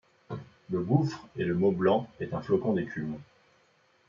le 0.71 0.81
gouffre, 0.81 1.27
et 1.35 1.43
le 1.43 1.53
mot 1.53 1.69
blanc 1.71 2.09
est 2.19 2.33
un 2.33 2.41
flocon 2.41 2.73
d’écume; 2.73 3.19